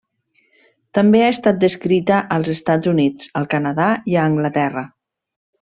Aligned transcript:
També 0.97 1.21
ha 1.25 1.27
estat 1.33 1.59
descrita 1.65 2.23
als 2.37 2.51
Estats 2.55 2.91
Units, 2.95 3.31
al 3.43 3.47
Canadà 3.55 3.93
i 4.15 4.21
a 4.23 4.27
Anglaterra. 4.35 4.89